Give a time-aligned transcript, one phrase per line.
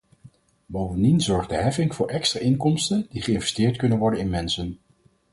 [0.65, 4.79] Bovendien zorgt de heffing voor extra inkomsten die geïnvesteerd kunnen worden in mensen.